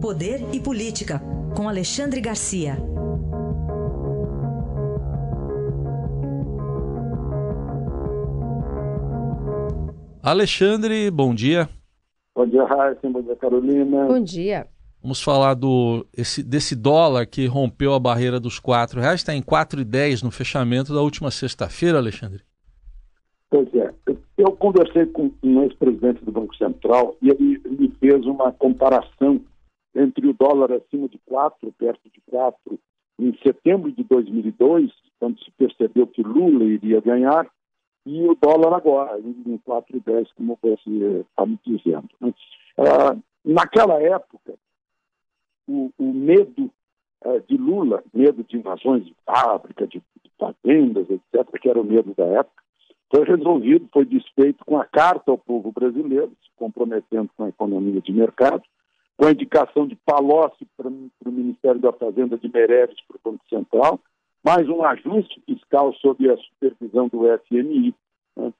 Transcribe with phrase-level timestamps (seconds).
[0.00, 1.20] Poder e Política,
[1.56, 2.76] com Alexandre Garcia.
[10.22, 11.68] Alexandre, bom dia.
[12.32, 13.10] Bom dia, Raíssa.
[13.10, 14.06] Bom dia, Carolina.
[14.06, 14.68] Bom dia.
[15.02, 19.42] Vamos falar do, esse, desse dólar que rompeu a barreira dos R$ reais, está em
[19.42, 22.42] 4,10 no fechamento da última sexta-feira, Alexandre.
[23.50, 23.92] Pois é.
[24.36, 29.40] Eu conversei com um ex-presidente do Banco Central e ele me fez uma comparação
[29.98, 32.78] entre o dólar acima de 4, perto de 4,
[33.18, 37.50] em setembro de 2002, quando se percebeu que Lula iria ganhar,
[38.06, 42.08] e o dólar agora, em 4,10, como você está me dizendo.
[42.20, 42.32] Né?
[42.78, 44.54] Ah, naquela época,
[45.68, 46.70] o, o medo
[47.24, 51.84] ah, de Lula, medo de invasões de fábrica, de, de fazendas, etc., que era o
[51.84, 52.62] medo da época,
[53.10, 58.00] foi resolvido, foi desfeito com a carta ao povo brasileiro, se comprometendo com a economia
[58.00, 58.62] de mercado,
[59.18, 63.44] com a indicação de Palocci para, o Ministério da Fazenda de Meirelles para o Banco
[63.48, 63.98] Central,
[64.44, 67.92] mais um ajuste fiscal sob a supervisão do FMI.
[68.36, 68.52] Né?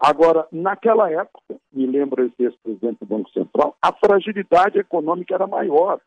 [0.00, 6.00] Agora, naquela época, me lembra esse ex-presidente do Banco Central, a fragilidade econômica era maior,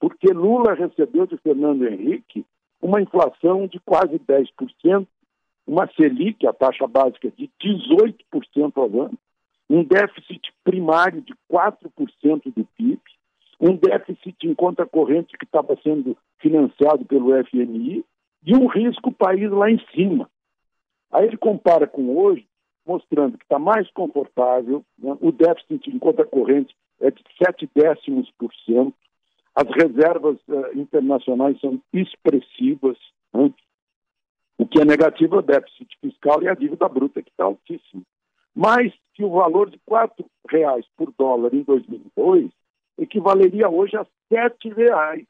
[0.00, 2.44] porque Lula recebeu de Fernando Henrique
[2.82, 5.06] uma inflação de quase 10%,
[5.68, 9.18] uma Selic, a taxa básica, de 18% ao ano,
[9.68, 13.00] um déficit primário de 4% do PIB,
[13.60, 18.04] um déficit em conta corrente que estava sendo financiado pelo FMI
[18.44, 20.30] e um risco país lá em cima.
[21.12, 22.46] Aí ele compara com hoje,
[22.86, 25.16] mostrando que está mais confortável, né?
[25.20, 28.94] o déficit em conta corrente é de 7 décimos por cento,
[29.54, 32.96] as reservas uh, internacionais são expressivas,
[33.32, 33.52] né?
[34.56, 38.02] O que é negativo é o déficit fiscal e a dívida bruta, que está altíssima.
[38.54, 42.50] Mas que o valor de R$ reais por dólar em 2002
[43.00, 45.26] equivaleria hoje a R$ reais.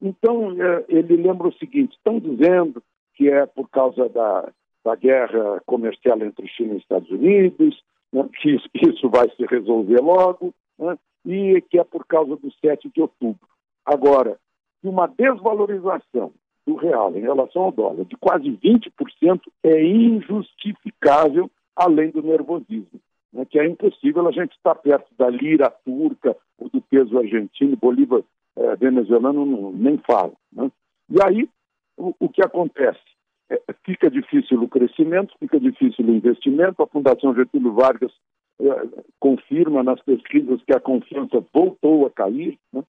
[0.00, 2.82] Então, é, ele lembra o seguinte: estão dizendo
[3.14, 4.52] que é por causa da,
[4.84, 7.82] da guerra comercial entre China e Estados Unidos,
[8.12, 12.90] né, que isso, vai se resolver logo, né, e que é por causa do 7
[12.92, 13.46] de outubro.
[13.86, 14.36] Agora,
[14.82, 16.32] uma desvalorização
[16.66, 23.00] do real em relação ao dólar de quase 20% é injustificável, além do nervosismo,
[23.32, 27.76] né, que é impossível a gente estar perto da lira turca ou do peso argentino,
[27.76, 28.22] bolívar
[28.56, 30.36] eh, venezuelano, não, nem falo.
[30.52, 30.70] Né?
[31.08, 31.48] E aí,
[31.96, 33.00] o, o que acontece?
[33.50, 38.12] É, fica difícil o crescimento, fica difícil o investimento, a Fundação Getúlio Vargas
[38.60, 38.88] eh,
[39.18, 42.82] confirma nas pesquisas que a confiança voltou a cair, né?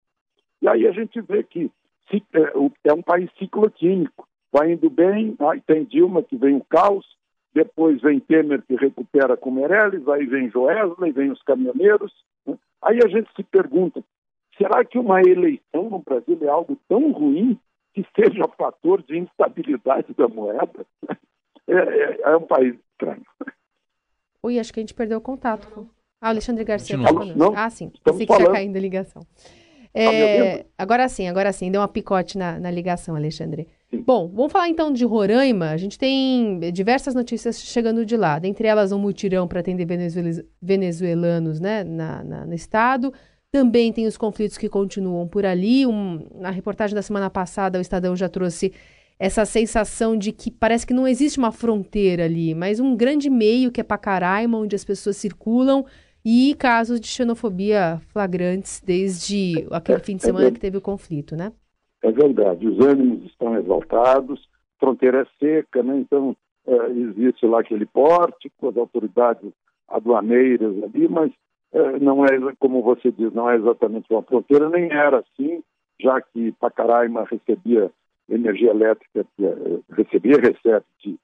[0.61, 1.71] e aí a gente vê que
[2.11, 4.27] é, é um país ciclotímico.
[4.51, 7.05] Vai indo bem, aí tem Dilma que vem o caos,
[7.53, 12.11] depois vem Temer que recupera com Meirelles, aí vem Joesley, vem os caminhoneiros.
[12.45, 12.57] Né?
[12.81, 14.03] Aí a gente se pergunta,
[14.57, 17.59] será que uma eleição no Brasil é algo tão ruim
[17.93, 20.85] que seja fator de instabilidade da moeda?
[21.65, 23.23] É, é, é um país estranho.
[24.43, 25.87] Ui, acho que a gente perdeu o contato.
[26.19, 27.53] Ah, Alexandre Garcia está conosco.
[27.55, 27.91] Ah, sim.
[28.03, 29.21] Pensei que tinha caindo a ligação.
[29.21, 33.67] Tá é, agora sim, agora sim, deu uma picote na, na ligação, Alexandre.
[34.05, 35.69] Bom, vamos falar então de Roraima.
[35.69, 38.39] A gente tem diversas notícias chegando de lá.
[38.39, 39.85] Dentre elas, um mutirão para atender
[40.61, 43.13] venezuelanos né, na, na, no estado.
[43.51, 45.85] Também tem os conflitos que continuam por ali.
[45.85, 48.73] Um, na reportagem da semana passada, o Estadão já trouxe
[49.19, 53.71] essa sensação de que parece que não existe uma fronteira ali, mas um grande meio
[53.71, 55.85] que é Pacaraima, onde as pessoas circulam
[56.25, 61.51] e casos de xenofobia flagrantes desde aquele fim de semana que teve o conflito, né?
[62.03, 64.47] É verdade, os ânimos estão exaltados,
[64.77, 65.97] fronteira é seca, né?
[65.97, 66.35] então
[66.67, 69.49] é, existe lá aquele porte com as autoridades
[69.87, 71.31] aduaneiras ali, mas
[71.71, 75.63] é, não é, como você diz, não é exatamente uma fronteira, nem era assim,
[75.97, 77.89] já que Pacaraima recebia
[78.29, 81.17] energia elétrica, é, recebia, recebe de,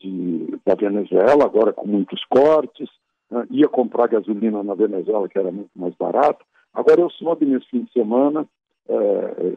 [0.00, 2.88] de, da Venezuela, agora com muitos cortes,
[3.30, 6.44] né, ia comprar gasolina na Venezuela, que era muito mais barato.
[6.72, 8.44] Agora eu soube nesse fim de semana
[8.88, 9.54] é,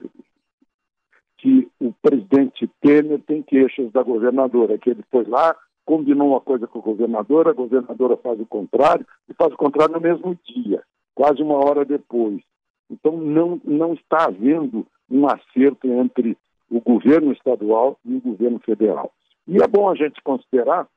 [2.09, 5.55] presidente Temer tem queixas da governadora, que ele foi lá,
[5.85, 9.93] combinou uma coisa com a governadora, a governadora faz o contrário, e faz o contrário
[9.93, 10.83] no mesmo dia,
[11.13, 12.41] quase uma hora depois.
[12.89, 16.37] Então não, não está havendo um acerto entre
[16.69, 19.11] o governo estadual e o governo federal.
[19.47, 20.87] E é bom a gente considerar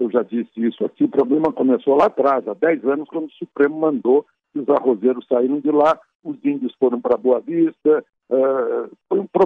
[0.00, 3.32] eu já disse isso aqui, o problema começou lá atrás, há 10 anos, quando o
[3.32, 8.59] Supremo mandou que os arrozeiros saíram de lá, os índios foram para Boa Vista, uh,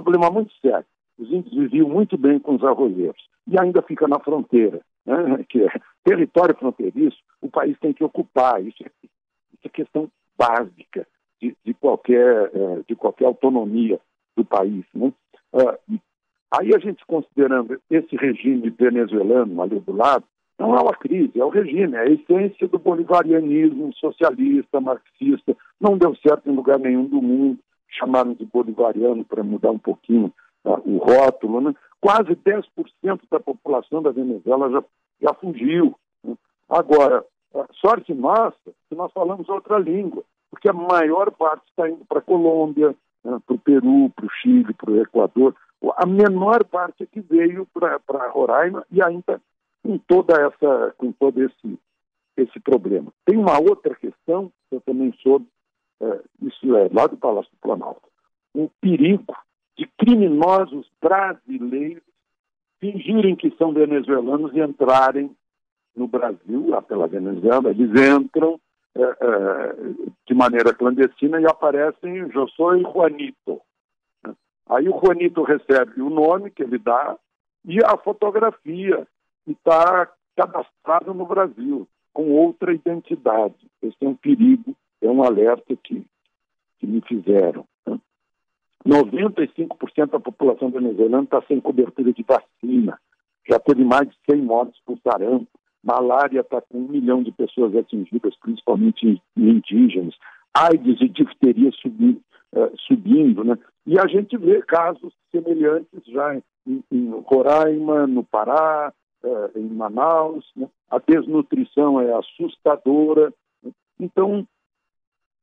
[0.01, 0.85] problema muito sério.
[1.17, 3.23] Os índios viviam muito bem com os arrozeiros.
[3.47, 5.43] E ainda fica na fronteira, né?
[5.47, 5.69] que é
[6.03, 8.61] território fronteiriço, o país tem que ocupar.
[8.61, 11.07] Isso é, isso é questão básica
[11.41, 13.99] de de, qualquer, é, de qualquer autonomia
[14.35, 14.83] do país.
[14.93, 15.13] Né?
[15.53, 15.99] Uh,
[16.51, 20.25] aí a gente considerando esse regime venezuelano ali do lado,
[20.57, 25.55] não é uma crise, é o regime, é a essência do bolivarianismo socialista, marxista.
[25.79, 27.59] Não deu certo em lugar nenhum do mundo.
[27.89, 30.33] Chamaram de bolivariano para mudar um pouquinho
[30.63, 31.61] uh, o rótulo.
[31.61, 31.73] Né?
[32.01, 32.65] Quase 10%
[33.31, 34.83] da população da Venezuela já,
[35.21, 35.95] já fugiu.
[36.23, 36.35] Né?
[36.69, 37.25] Agora,
[37.73, 42.23] sorte nossa que nós falamos outra língua, porque a maior parte está indo para a
[42.23, 45.55] Colômbia, né, para o Peru, para o Chile, para o Equador.
[45.97, 49.41] A menor parte é que veio para Roraima e ainda
[49.83, 51.79] com toda essa, com todo esse,
[52.37, 53.11] esse problema.
[53.25, 55.54] Tem uma outra questão que eu também soube, é,
[56.47, 58.07] isso é lá do Palácio do Planalto,
[58.53, 59.35] o perigo
[59.77, 62.03] de criminosos brasileiros
[62.79, 65.35] fingirem que são venezuelanos e entrarem
[65.95, 68.59] no Brasil, lá pela Venezuela, eles entram
[68.95, 69.75] é, é,
[70.27, 73.61] de maneira clandestina e aparecem, eu sou Juanito.
[74.67, 77.17] Aí o Juanito recebe o nome que ele dá
[77.65, 79.07] e a fotografia
[79.47, 83.55] e está cadastrado no Brasil, com outra identidade.
[83.81, 86.05] Esse é um perigo, é um alerta que,
[86.79, 87.65] que me fizeram.
[88.85, 92.99] 95% da população venezuelana está sem cobertura de vacina.
[93.49, 95.47] Já teve mais de 100 mortes por sarampo.
[95.83, 100.15] Malária está com um milhão de pessoas atingidas, principalmente indígenas.
[100.53, 102.21] AIDS e difteria subindo,
[102.53, 103.57] uh, subindo né?
[103.85, 106.35] E a gente vê casos semelhantes já
[106.65, 108.91] em, em Roraima, no Pará,
[109.23, 110.49] uh, em Manaus.
[110.55, 110.67] Né?
[110.89, 113.31] A desnutrição é assustadora.
[113.63, 113.71] Né?
[113.99, 114.47] Então,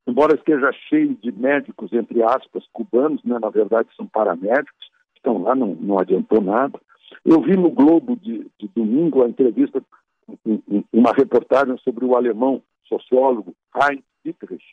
[0.07, 3.39] embora esteja cheio de médicos, entre aspas, cubanos, né?
[3.39, 6.81] na verdade são paramédicos, estão lá, não, não adiantou nada.
[7.25, 9.83] Eu vi no Globo de, de domingo a entrevista
[10.93, 14.65] uma reportagem sobre o alemão sociólogo Heinz Dietrich,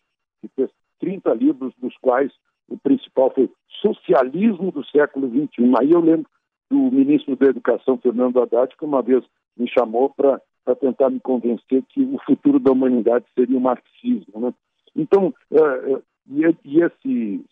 [0.41, 2.31] que fez 30 livros, dos quais
[2.67, 3.49] o principal foi
[3.81, 5.73] Socialismo do século XXI.
[5.79, 6.29] Aí eu lembro
[6.69, 9.23] do ministro da Educação, Fernando Haddad, que uma vez
[9.57, 10.41] me chamou para
[10.79, 14.39] tentar me convencer que o futuro da humanidade seria o marxismo.
[14.39, 14.53] Né?
[14.99, 17.45] Então, é, e, esse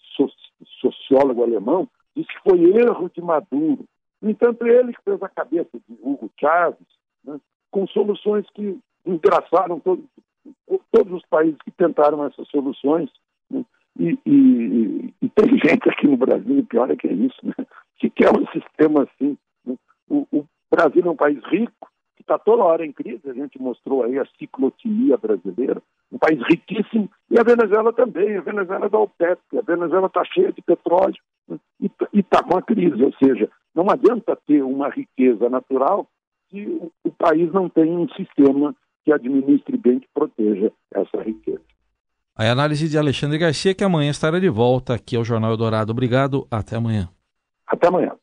[0.82, 3.86] sociólogo alemão disse que foi erro de Maduro.
[4.22, 6.88] No entanto, ele que fez a cabeça de Hugo Chávez,
[7.24, 7.40] né?
[7.72, 10.04] com soluções que desgraçaram todo,
[10.92, 13.10] todos os países que tentaram essas soluções.
[13.50, 13.64] Né?
[13.98, 17.54] E, e, e, tem gente aqui no Brasil, pior é que é isso, né?
[17.98, 19.38] que quer um sistema assim.
[19.66, 19.76] Né?
[20.10, 21.90] O, o, Brasil é um país rico,
[22.28, 25.82] está toda hora em crise, a gente mostrou aí a ciclotimia brasileira,
[26.12, 30.24] um país riquíssimo, e a Venezuela também, a Venezuela é da OPEP, a Venezuela está
[30.26, 31.16] cheia de petróleo
[31.80, 36.06] e está com a crise, ou seja, não adianta ter uma riqueza natural
[36.50, 36.66] se
[37.04, 38.76] o país não tem um sistema
[39.06, 41.62] que administre bem, que proteja essa riqueza.
[42.36, 45.92] A análise de Alexandre Garcia, que amanhã estará de volta aqui ao Jornal Eldorado.
[45.92, 47.10] Obrigado, até amanhã.
[47.66, 48.18] Até amanhã.